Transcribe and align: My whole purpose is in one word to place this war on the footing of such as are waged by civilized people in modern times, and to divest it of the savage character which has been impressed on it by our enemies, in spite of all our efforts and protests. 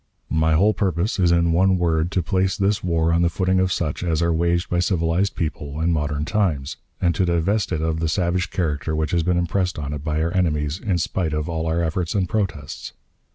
My 0.33 0.53
whole 0.55 0.73
purpose 0.73 1.19
is 1.19 1.31
in 1.31 1.51
one 1.51 1.77
word 1.77 2.09
to 2.13 2.23
place 2.23 2.57
this 2.57 2.83
war 2.83 3.13
on 3.13 3.21
the 3.21 3.29
footing 3.29 3.59
of 3.59 3.71
such 3.71 4.03
as 4.03 4.19
are 4.23 4.33
waged 4.33 4.67
by 4.67 4.79
civilized 4.79 5.35
people 5.35 5.79
in 5.79 5.93
modern 5.93 6.25
times, 6.25 6.77
and 6.99 7.13
to 7.13 7.23
divest 7.23 7.71
it 7.71 7.81
of 7.81 7.99
the 7.99 8.09
savage 8.09 8.49
character 8.49 8.95
which 8.95 9.11
has 9.11 9.21
been 9.21 9.37
impressed 9.37 9.77
on 9.77 9.93
it 9.93 10.03
by 10.03 10.23
our 10.23 10.33
enemies, 10.35 10.79
in 10.79 10.97
spite 10.97 11.33
of 11.33 11.47
all 11.47 11.67
our 11.67 11.83
efforts 11.83 12.15
and 12.15 12.27
protests. 12.27 12.93